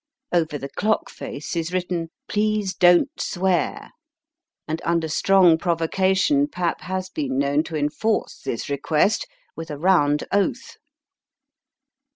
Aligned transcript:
Over 0.31 0.57
the 0.57 0.67
clock 0.67 1.11
face 1.11 1.55
is 1.55 1.71
written" 1.71 2.09
Please 2.27 2.73
don't 2.73 3.11
swear;" 3.21 3.91
and 4.67 4.81
under 4.83 5.07
strong 5.07 5.59
provocation 5.59 6.47
Pap 6.47 6.81
has 6.81 7.11
been 7.11 7.37
known 7.37 7.61
to 7.65 7.75
enforce 7.75 8.39
this 8.41 8.67
request 8.67 9.27
with 9.55 9.69
a 9.69 9.77
round 9.77 10.23
oath. 10.31 10.77